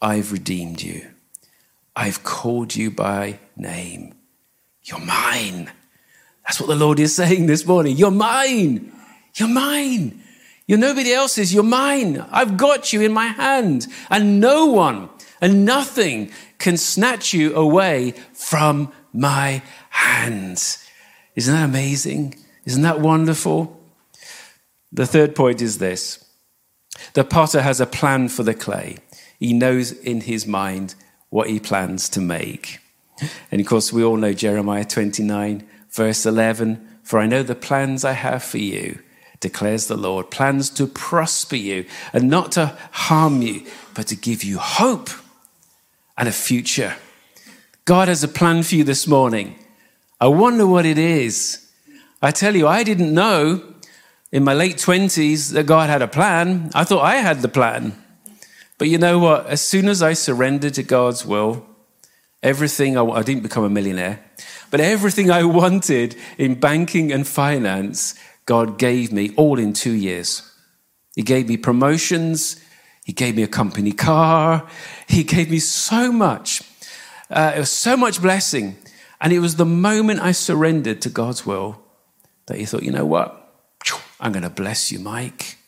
[0.00, 1.06] I've redeemed you.
[1.94, 4.14] I've called you by name.
[4.82, 5.70] You're mine.
[6.44, 7.96] That's what the Lord is saying this morning.
[7.96, 8.90] You're mine.
[9.34, 10.21] You're mine.
[10.72, 11.52] You're nobody else's.
[11.52, 12.24] You're mine.
[12.30, 13.86] I've got you in my hand.
[14.08, 20.82] And no one and nothing can snatch you away from my hands.
[21.36, 22.36] Isn't that amazing?
[22.64, 23.78] Isn't that wonderful?
[24.90, 26.24] The third point is this
[27.12, 28.96] the potter has a plan for the clay,
[29.38, 30.94] he knows in his mind
[31.28, 32.78] what he plans to make.
[33.50, 38.06] And of course, we all know Jeremiah 29, verse 11 For I know the plans
[38.06, 39.00] I have for you
[39.42, 44.42] declares the Lord, plans to prosper you and not to harm you, but to give
[44.42, 45.10] you hope
[46.16, 46.94] and a future.
[47.84, 49.56] God has a plan for you this morning.
[50.20, 51.68] I wonder what it is.
[52.22, 53.74] I tell you, I didn't know
[54.30, 56.70] in my late 20s that God had a plan.
[56.74, 58.00] I thought I had the plan.
[58.78, 59.46] But you know what?
[59.46, 61.66] As soon as I surrendered to God's will,
[62.42, 64.24] everything I, I didn't become a millionaire,
[64.70, 68.14] but everything I wanted in banking and finance
[68.46, 70.50] God gave me all in two years.
[71.14, 72.62] He gave me promotions.
[73.04, 74.66] He gave me a company car.
[75.08, 76.62] He gave me so much.
[77.30, 78.76] Uh, it was so much blessing.
[79.20, 81.80] And it was the moment I surrendered to God's will
[82.46, 83.38] that he thought, you know what?
[84.20, 85.58] I'm going to bless you, Mike.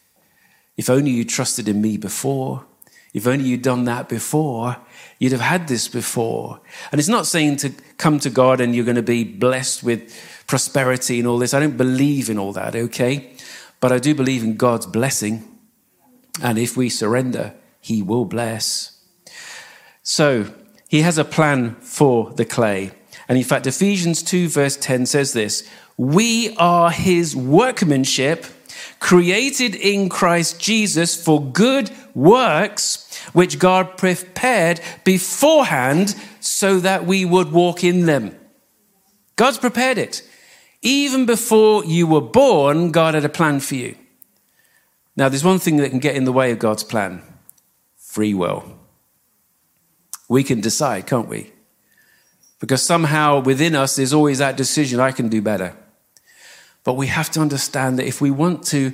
[0.76, 2.64] If only you trusted in me before.
[3.12, 4.76] If only you'd done that before,
[5.20, 6.60] you'd have had this before.
[6.90, 10.12] And it's not saying to come to God and you're going to be blessed with
[10.46, 11.54] prosperity and all this.
[11.54, 13.34] I don't believe in all that, okay?
[13.80, 15.44] But I do believe in God's blessing.
[16.42, 19.00] And if we surrender, He will bless.
[20.02, 20.52] So,
[20.88, 22.92] He has a plan for the clay.
[23.28, 28.46] And in fact, Ephesians 2, verse 10 says this We are His workmanship,
[29.00, 37.52] created in Christ Jesus for good works, which God prepared beforehand so that we would
[37.52, 38.36] walk in them.
[39.36, 40.22] God's prepared it.
[40.84, 43.96] Even before you were born, God had a plan for you.
[45.16, 47.22] Now, there's one thing that can get in the way of God's plan
[47.96, 48.78] free will.
[50.28, 51.52] We can decide, can't we?
[52.60, 55.74] Because somehow within us, there's always that decision I can do better.
[56.84, 58.92] But we have to understand that if we want to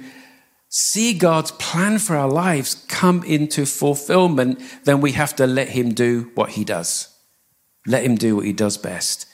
[0.69, 5.93] see God's plan for our lives come into fulfillment, then we have to let Him
[5.93, 7.09] do what He does.
[7.85, 9.27] Let Him do what He does best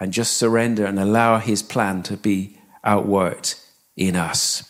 [0.00, 3.60] and just surrender and allow his plan to be outworked
[3.96, 4.62] in us.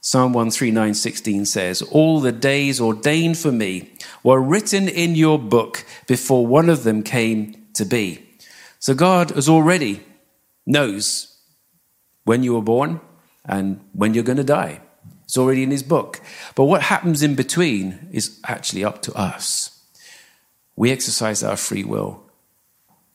[0.00, 6.46] Psalm 139:16 says, "All the days ordained for me were written in your book before
[6.46, 8.26] one of them came to be."
[8.78, 10.02] So God has already
[10.66, 11.28] knows
[12.24, 13.00] when you were born
[13.44, 14.80] and when you're going to die.
[15.24, 16.20] It's already in his book.
[16.54, 19.70] But what happens in between is actually up to us.
[20.76, 22.22] We exercise our free will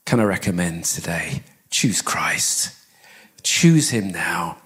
[0.05, 1.43] can I recommend today?
[1.71, 2.75] Choose Christ.
[3.43, 4.57] Choose Him now.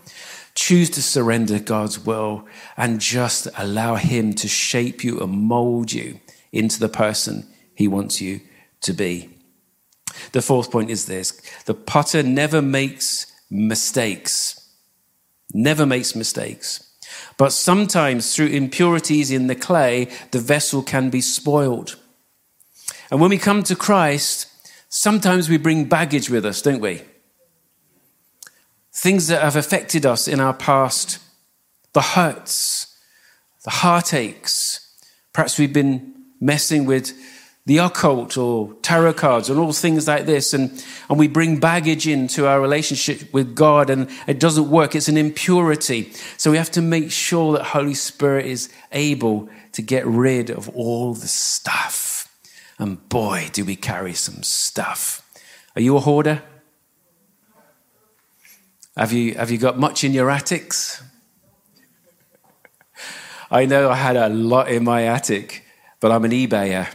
[0.53, 6.19] Choose to surrender God's will and just allow Him to shape you and mold you
[6.51, 8.41] into the person He wants you
[8.81, 9.29] to be.
[10.33, 14.55] The fourth point is this the potter never makes mistakes.
[15.53, 16.85] Never makes mistakes.
[17.37, 21.97] But sometimes through impurities in the clay, the vessel can be spoiled.
[23.09, 24.48] And when we come to Christ,
[24.89, 27.03] Sometimes we bring baggage with us, don't we?
[28.91, 31.19] Things that have affected us in our past,
[31.93, 32.97] the hurts,
[33.63, 34.79] the heartaches.
[35.31, 37.13] Perhaps we've been messing with
[37.67, 40.55] the occult or tarot cards and all things like this.
[40.55, 44.95] And, and we bring baggage into our relationship with God and it doesn't work.
[44.95, 46.11] It's an impurity.
[46.37, 50.67] So we have to make sure that Holy Spirit is able to get rid of
[50.69, 52.18] all the stuff.
[52.79, 55.21] And boy, do we carry some stuff.
[55.75, 56.41] Are you a hoarder?
[58.97, 61.03] Have you, have you got much in your attics?
[63.51, 65.65] I know I had a lot in my attic,
[65.99, 66.87] but I'm an eBayer.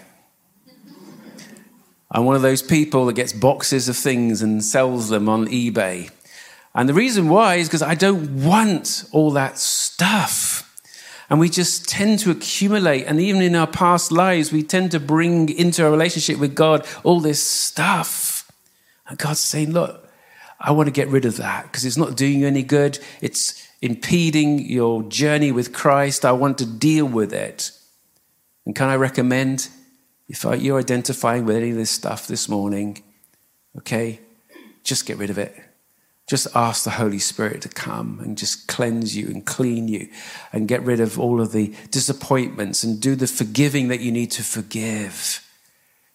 [2.10, 6.10] I'm one of those people that gets boxes of things and sells them on eBay.
[6.74, 10.53] And the reason why is because I don't want all that stuff.
[11.30, 13.04] And we just tend to accumulate.
[13.04, 16.86] And even in our past lives, we tend to bring into our relationship with God
[17.02, 18.50] all this stuff.
[19.08, 20.08] And God's saying, Look,
[20.60, 22.98] I want to get rid of that because it's not doing you any good.
[23.20, 26.24] It's impeding your journey with Christ.
[26.24, 27.70] I want to deal with it.
[28.64, 29.68] And can I recommend
[30.28, 33.02] if you're identifying with any of this stuff this morning,
[33.78, 34.20] okay,
[34.82, 35.54] just get rid of it.
[36.26, 40.08] Just ask the Holy Spirit to come and just cleanse you and clean you
[40.52, 44.30] and get rid of all of the disappointments and do the forgiving that you need
[44.32, 45.46] to forgive.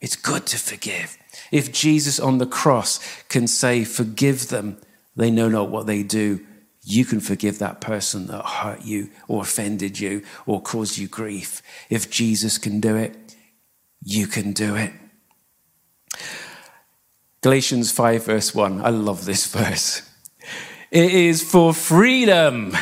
[0.02, 1.18] It's good to forgive.
[1.52, 4.78] If Jesus on the cross can say, Forgive them,
[5.16, 6.46] they know not what they do,
[6.82, 11.62] you can forgive that person that hurt you or offended you or caused you grief.
[11.90, 13.36] If Jesus can do it,
[14.02, 14.94] you can do it.
[17.42, 18.82] Galatians 5, verse 1.
[18.82, 20.02] I love this verse.
[20.92, 22.76] It is for freedom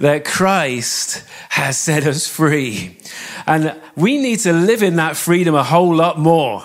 [0.00, 2.98] that Christ has set us free.
[3.46, 6.64] And we need to live in that freedom a whole lot more.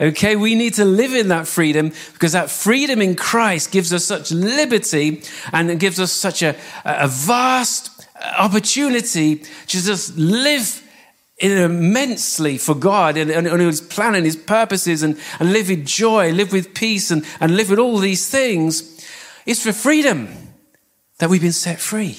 [0.00, 4.04] Okay, we need to live in that freedom because that freedom in Christ gives us
[4.04, 8.06] such liberty and it gives us such a, a vast
[8.38, 10.87] opportunity to just live
[11.40, 15.86] immensely for God and, and, and his plan and his purposes and, and live with
[15.86, 19.06] joy, live with peace and, and live with all these things.
[19.46, 20.28] It's for freedom
[21.18, 22.16] that we've been set free.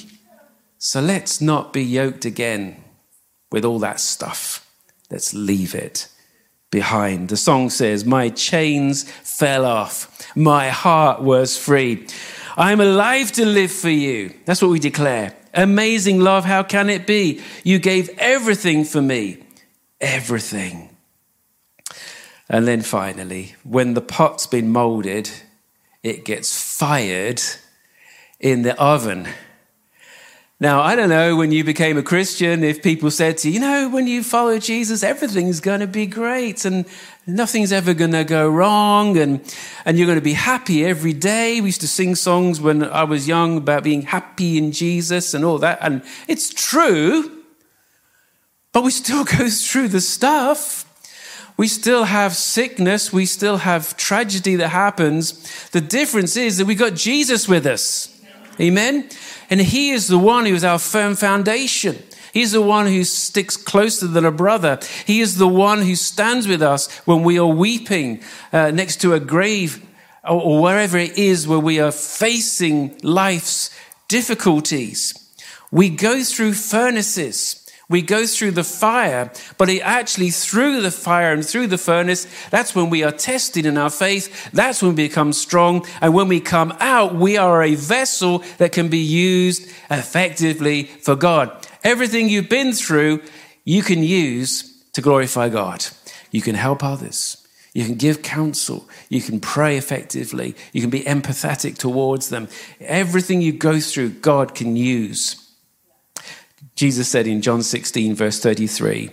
[0.77, 2.83] So let's not be yoked again
[3.51, 4.65] with all that stuff.
[5.11, 6.07] Let's leave it
[6.71, 7.29] behind.
[7.29, 12.07] The song says, My chains fell off, my heart was free.
[12.57, 14.33] I'm alive to live for you.
[14.45, 15.33] That's what we declare.
[15.53, 17.41] Amazing love, how can it be?
[17.63, 19.43] You gave everything for me.
[19.99, 20.95] Everything.
[22.49, 25.29] And then finally, when the pot's been molded,
[26.03, 27.41] it gets fired
[28.39, 29.27] in the oven.
[30.61, 33.59] Now, I don't know when you became a Christian if people said to you, you
[33.61, 36.85] know, when you follow Jesus, everything's going to be great and
[37.25, 39.39] nothing's ever going to go wrong and,
[39.85, 41.61] and you're going to be happy every day.
[41.61, 45.45] We used to sing songs when I was young about being happy in Jesus and
[45.45, 45.79] all that.
[45.81, 47.43] And it's true,
[48.73, 50.85] but we still go through the stuff.
[51.55, 53.13] We still have sickness.
[53.13, 55.69] We still have tragedy that happens.
[55.69, 58.18] The difference is that we got Jesus with us.
[58.59, 59.09] Amen.
[59.49, 61.97] And He is the one who is our firm foundation.
[62.33, 64.79] He's the one who sticks closer than a brother.
[65.05, 68.21] He is the one who stands with us when we are weeping
[68.53, 69.83] uh, next to a grave
[70.23, 73.71] or, or wherever it is where we are facing life's
[74.07, 75.13] difficulties.
[75.71, 77.58] We go through furnaces.
[77.89, 82.27] We go through the fire, but it actually through the fire and through the furnace,
[82.51, 84.51] that's when we are tested in our faith.
[84.51, 85.85] That's when we become strong.
[85.99, 91.15] And when we come out, we are a vessel that can be used effectively for
[91.15, 91.51] God.
[91.83, 93.23] Everything you've been through,
[93.65, 95.85] you can use to glorify God.
[96.29, 97.37] You can help others.
[97.73, 98.87] You can give counsel.
[99.09, 100.55] You can pray effectively.
[100.73, 102.49] You can be empathetic towards them.
[102.81, 105.38] Everything you go through, God can use.
[106.79, 109.11] Jesus said in John 16, verse 33,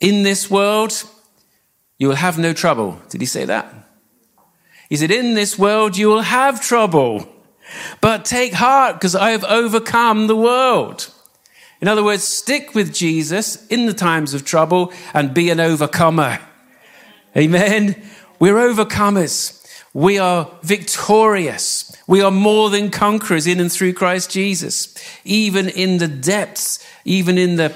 [0.00, 1.02] In this world,
[1.96, 3.00] you will have no trouble.
[3.08, 3.72] Did he say that?
[4.90, 7.26] He said, In this world, you will have trouble,
[8.02, 11.10] but take heart because I have overcome the world.
[11.80, 16.38] In other words, stick with Jesus in the times of trouble and be an overcomer.
[17.34, 17.96] Amen.
[18.38, 19.66] We're overcomers.
[19.94, 21.95] We are victorious.
[22.06, 24.94] We are more than conquerors in and through Christ Jesus.
[25.24, 27.74] Even in the depths even in the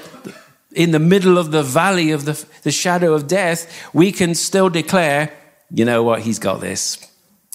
[0.73, 4.69] in the middle of the valley of the, the shadow of death, we can still
[4.69, 5.33] declare,
[5.69, 6.97] you know what, he's got this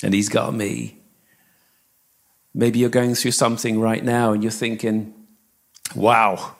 [0.03, 0.99] and he's got me.
[2.53, 5.14] Maybe you're going through something right now and you're thinking,
[5.95, 6.57] wow,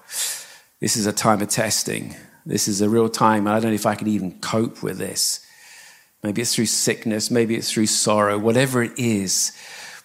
[0.81, 2.17] this is a time of testing.
[2.47, 3.47] This is a real time.
[3.47, 5.45] I don't know if I can even cope with this.
[6.23, 9.53] Maybe it's through sickness, maybe it's through sorrow, whatever it is.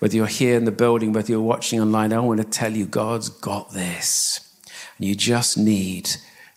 [0.02, 2.88] Whether you're here in the building, whether you're watching online, I want to tell you
[2.88, 4.40] God's got this.
[4.98, 6.10] And you just need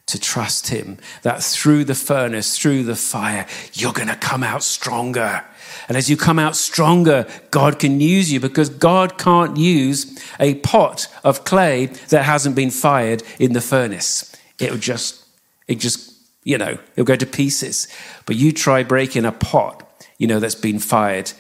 [0.07, 4.63] to trust Him, that through the furnace, through the fire, you're going to come out
[4.63, 5.45] stronger.
[5.89, 10.55] And as you come out stronger, God can use you because God can't use a
[10.57, 14.35] pot of clay that hasn't been fired in the furnace.
[14.59, 15.23] It'll just,
[15.69, 16.15] it just,
[16.45, 17.89] you know, it'll go to pieces.
[18.25, 19.87] But you try breaking a pot,
[20.17, 21.33] you know, that's been fired,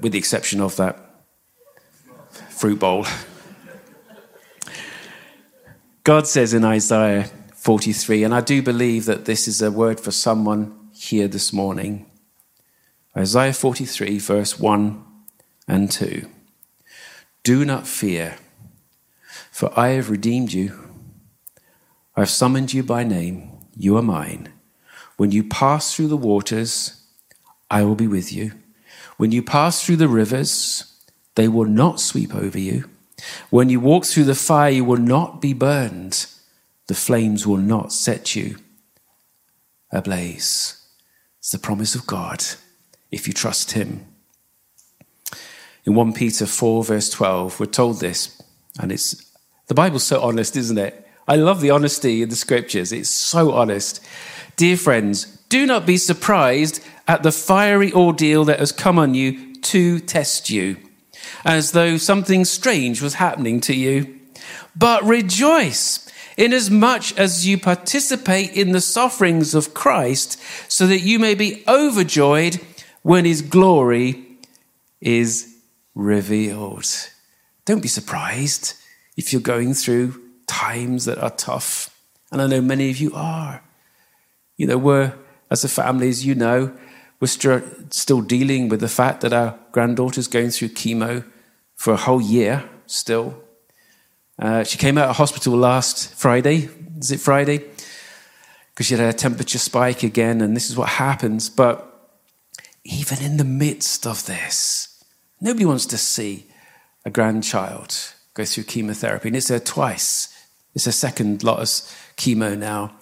[0.00, 1.07] with the exception of that
[2.58, 3.06] fruit bowl.
[6.02, 10.10] God says in Isaiah 43, and I do believe that this is a word for
[10.10, 12.06] someone here this morning.
[13.16, 15.04] Isaiah 43, verse 1
[15.68, 16.26] and 2.
[17.44, 18.38] Do not fear,
[19.52, 20.76] for I have redeemed you.
[22.16, 23.52] I have summoned you by name.
[23.76, 24.52] You are mine.
[25.16, 27.04] When you pass through the waters,
[27.70, 28.52] I will be with you.
[29.16, 30.87] When you pass through the rivers,
[31.38, 32.90] they will not sweep over you.
[33.48, 36.26] When you walk through the fire, you will not be burned.
[36.88, 38.56] The flames will not set you
[39.92, 40.84] ablaze.
[41.38, 42.42] It's the promise of God
[43.12, 44.04] if you trust Him.
[45.84, 48.42] In 1 Peter 4, verse 12, we're told this,
[48.80, 49.32] and it's
[49.68, 51.06] the Bible's so honest, isn't it?
[51.28, 52.90] I love the honesty in the scriptures.
[52.90, 54.04] It's so honest.
[54.56, 59.54] Dear friends, do not be surprised at the fiery ordeal that has come on you
[59.60, 60.78] to test you,
[61.44, 64.18] as though something strange was happening to you.
[64.76, 71.34] But rejoice inasmuch as you participate in the sufferings of Christ, so that you may
[71.34, 72.60] be overjoyed
[73.02, 74.24] when his glory
[75.00, 75.52] is
[75.94, 76.86] revealed.
[77.64, 78.74] Don't be surprised
[79.16, 81.94] if you're going through times that are tough.
[82.30, 83.62] And I know many of you are.
[84.56, 85.14] You know, we're,
[85.50, 86.72] as a family, as you know,
[87.20, 91.24] we're st- still dealing with the fact that our granddaughter's going through chemo
[91.74, 93.42] for a whole year still.
[94.38, 96.68] Uh, she came out of hospital last Friday.
[96.98, 97.64] Is it Friday?
[98.70, 101.48] Because she had a temperature spike again, and this is what happens.
[101.50, 101.84] But
[102.84, 105.04] even in the midst of this,
[105.40, 106.46] nobody wants to see
[107.04, 107.96] a grandchild
[108.34, 109.28] go through chemotherapy.
[109.28, 110.34] And it's her twice.
[110.74, 111.68] It's her second lot of
[112.18, 112.92] chemo now.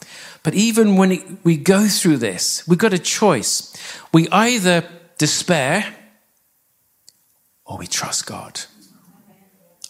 [0.45, 3.77] But even when we go through this, we've got a choice.
[4.13, 4.89] We either
[5.19, 5.93] despair
[7.65, 8.61] or we trust God.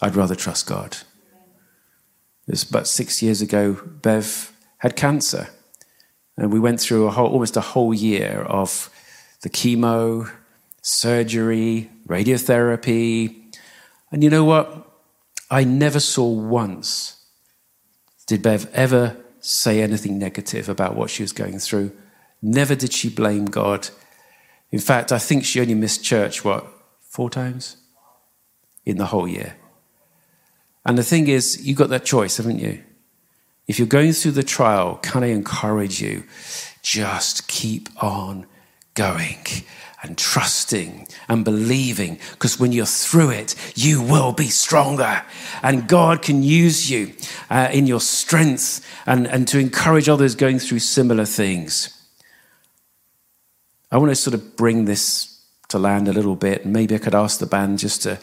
[0.01, 0.97] I'd rather trust God.
[2.47, 5.49] Was about six years ago, Bev had cancer.
[6.37, 8.89] And we went through a whole, almost a whole year of
[9.41, 10.31] the chemo,
[10.81, 13.53] surgery, radiotherapy.
[14.11, 14.87] And you know what?
[15.51, 17.16] I never saw once
[18.27, 21.91] did Bev ever say anything negative about what she was going through.
[22.41, 23.89] Never did she blame God.
[24.71, 26.67] In fact, I think she only missed church, what,
[27.01, 27.77] four times?
[28.85, 29.55] In the whole year.
[30.85, 32.83] And the thing is, you've got that choice, haven't you?
[33.67, 36.23] If you're going through the trial, can I encourage you?
[36.81, 38.45] Just keep on
[38.93, 39.37] going
[40.07, 45.21] and trusting and believing because when you're through it, you will be stronger.
[45.61, 47.13] And God can use you
[47.49, 51.93] uh, in your strength and, and to encourage others going through similar things.
[53.91, 56.63] I want to sort of bring this to land a little bit.
[56.63, 58.19] And maybe I could ask the band just to,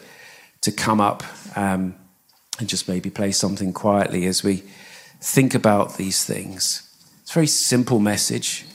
[0.61, 1.23] to come up
[1.55, 1.95] um,
[2.59, 4.63] and just maybe play something quietly as we
[5.21, 6.81] think about these things.
[7.21, 8.65] It's a very simple message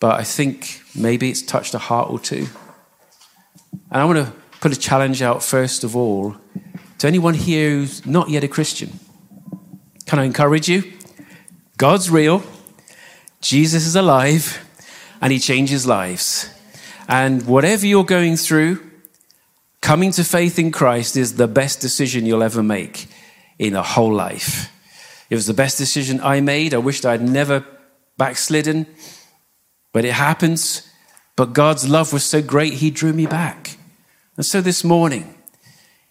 [0.00, 2.46] but I think maybe it's touched a heart or two.
[3.90, 6.36] And I want to put a challenge out first of all
[6.98, 8.98] to anyone here who's not yet a Christian.
[10.06, 10.92] Can I encourage you?
[11.76, 12.42] God's real,
[13.40, 14.64] Jesus is alive,
[15.20, 16.50] and He changes lives.
[17.06, 18.84] And whatever you're going through,
[19.80, 23.06] coming to faith in Christ is the best decision you'll ever make
[23.58, 24.72] in a whole life.
[25.30, 26.74] It was the best decision I made.
[26.74, 27.64] I wished I'd never
[28.16, 28.86] backslidden.
[29.92, 30.88] But it happens.
[31.36, 33.76] But God's love was so great, He drew me back.
[34.36, 35.34] And so this morning,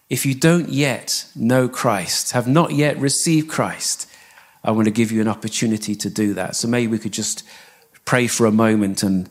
[0.09, 4.09] if you don't yet know Christ, have not yet received Christ,
[4.63, 6.55] I want to give you an opportunity to do that.
[6.55, 7.43] So maybe we could just
[8.05, 9.29] pray for a moment, and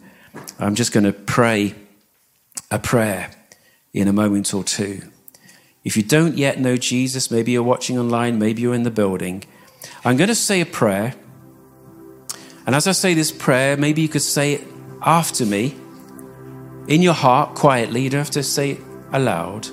[0.59, 1.75] I'm just going to pray
[2.71, 3.31] a prayer
[3.93, 5.01] in a moment or two.
[5.85, 9.45] If you don't yet know Jesus, maybe you're watching online, maybe you're in the building,
[10.05, 11.15] I'm going to say a prayer.
[12.67, 14.65] And as I say this prayer, maybe you could say it
[15.01, 15.77] after me
[16.89, 18.03] in your heart quietly.
[18.03, 18.81] You don't have to say it
[19.13, 19.69] aloud.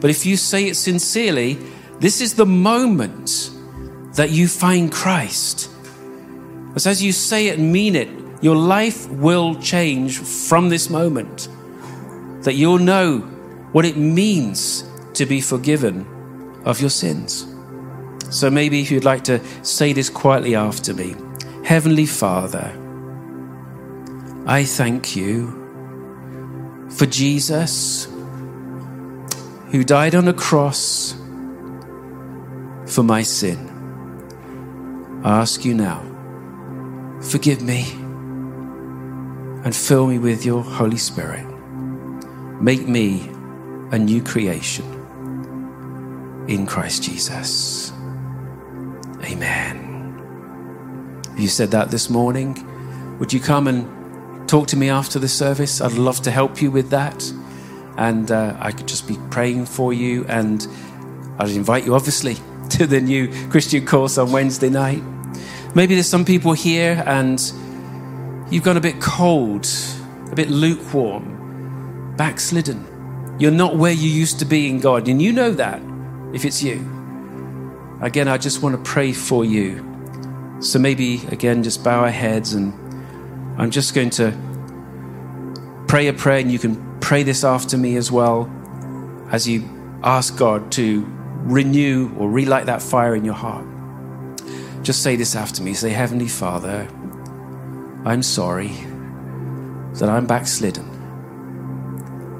[0.00, 1.58] But if you say it sincerely,
[1.98, 3.50] this is the moment
[4.14, 5.68] that you find Christ.
[6.76, 8.08] As as you say it and mean it,
[8.40, 11.48] your life will change from this moment.
[12.42, 13.18] That you'll know
[13.72, 14.84] what it means
[15.14, 16.06] to be forgiven
[16.64, 17.52] of your sins.
[18.30, 21.16] So maybe if you'd like to say this quietly after me
[21.68, 22.72] Heavenly Father,
[24.46, 25.52] I thank you
[26.88, 28.08] for Jesus
[29.70, 31.12] who died on a cross
[32.86, 33.58] for my sin.
[35.22, 36.00] I ask you now,
[37.20, 37.84] forgive me
[39.62, 41.44] and fill me with your Holy Spirit.
[42.62, 43.28] Make me
[43.92, 44.86] a new creation
[46.48, 47.92] in Christ Jesus.
[49.22, 49.87] Amen.
[51.38, 52.64] You said that this morning.
[53.20, 55.80] Would you come and talk to me after the service?
[55.80, 57.32] I'd love to help you with that.
[57.96, 60.24] And uh, I could just be praying for you.
[60.26, 60.66] And
[61.38, 62.36] I'd invite you, obviously,
[62.70, 65.02] to the new Christian course on Wednesday night.
[65.76, 67.40] Maybe there's some people here and
[68.50, 69.68] you've gone a bit cold,
[70.32, 73.36] a bit lukewarm, backslidden.
[73.38, 75.80] You're not where you used to be in God, and you know that
[76.34, 76.78] if it's you.
[78.02, 79.84] Again, I just want to pray for you.
[80.60, 82.72] So maybe, again, just bow our heads, and
[83.60, 84.32] I'm just going to
[85.86, 88.50] pray a prayer, and you can pray this after me as well
[89.30, 89.68] as you
[90.02, 91.06] ask God to
[91.44, 93.66] renew or relight that fire in your heart.
[94.82, 95.74] Just say this after me.
[95.74, 96.88] Say, Heavenly Father,
[98.04, 98.72] I'm sorry
[99.94, 100.86] that I'm backslidden.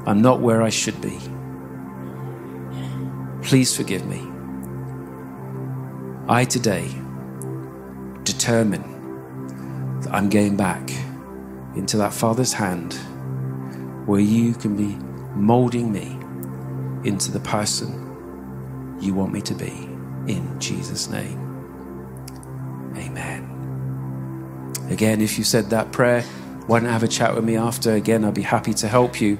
[0.06, 1.18] I'm not where I should be.
[3.42, 4.26] Please forgive me.
[6.28, 6.90] I today
[8.49, 10.90] determine that I'm going back
[11.76, 12.94] into that Father's hand
[14.07, 14.96] where you can be
[15.34, 16.16] molding me
[17.07, 19.90] into the person you want me to be.
[20.32, 21.38] In Jesus' name.
[22.96, 23.44] Amen.
[24.88, 26.22] Again, if you said that prayer,
[26.66, 27.92] why don't have a chat with me after?
[27.92, 29.38] Again, I'll be happy to help you.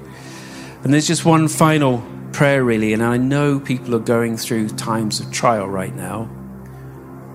[0.85, 5.19] And there's just one final prayer, really, and I know people are going through times
[5.19, 6.29] of trial right now.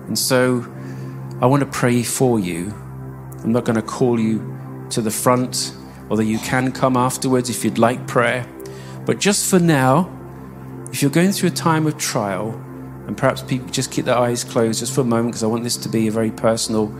[0.06, 0.64] And so
[1.40, 2.72] I want to pray for you.
[3.42, 5.74] I'm not going to call you to the front,
[6.08, 8.46] although you can come afterwards if you'd like prayer.
[9.04, 10.10] But just for now,
[10.92, 12.50] if you're going through a time of trial,
[13.06, 15.64] and perhaps people just keep their eyes closed just for a moment because I want
[15.64, 16.96] this to be a very personal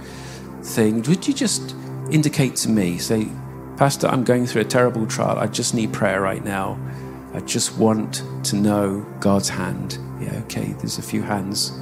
[0.62, 1.74] thing, would you just
[2.10, 3.28] indicate to me, say,
[3.76, 5.38] Pastor, I'm going through a terrible trial.
[5.38, 6.78] I just need prayer right now.
[7.32, 9.98] I just want to know God's hand.
[10.20, 11.72] Yeah, okay, there's a few hands.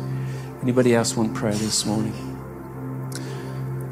[0.63, 2.32] Anybody else want prayer this morning?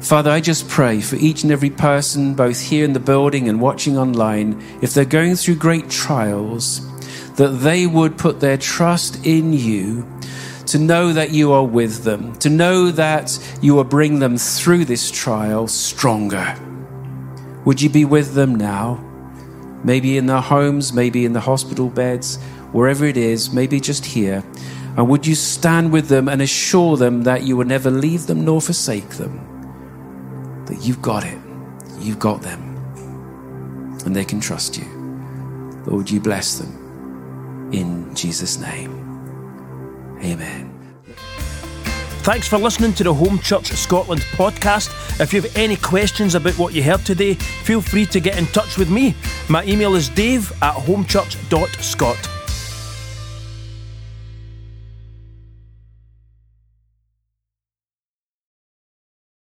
[0.01, 3.61] Father, I just pray for each and every person, both here in the building and
[3.61, 6.81] watching online, if they're going through great trials,
[7.35, 10.07] that they would put their trust in you
[10.65, 14.85] to know that you are with them, to know that you will bring them through
[14.85, 16.55] this trial stronger.
[17.65, 19.05] Would you be with them now?
[19.83, 22.37] Maybe in their homes, maybe in the hospital beds,
[22.71, 24.43] wherever it is, maybe just here.
[24.97, 28.43] And would you stand with them and assure them that you will never leave them
[28.43, 29.50] nor forsake them?
[30.65, 31.37] That you've got it,
[31.99, 32.61] you've got them,
[34.05, 34.85] and they can trust you.
[35.85, 38.97] Lord, you bless them in Jesus' name.
[40.23, 40.71] Amen.
[42.23, 45.19] Thanks for listening to the Home Church Scotland podcast.
[45.19, 48.45] If you have any questions about what you heard today, feel free to get in
[48.47, 49.15] touch with me.
[49.49, 52.40] My email is dave at homechurch.scot.